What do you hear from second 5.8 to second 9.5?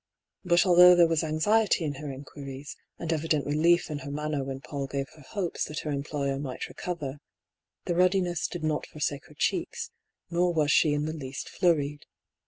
her employer might recover, the ruddiness did not forsake her